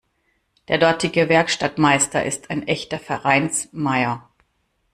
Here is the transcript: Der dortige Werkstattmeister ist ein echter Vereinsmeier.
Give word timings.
Der 0.67 0.79
dortige 0.79 1.29
Werkstattmeister 1.29 2.25
ist 2.25 2.49
ein 2.49 2.67
echter 2.67 2.97
Vereinsmeier. 2.97 4.27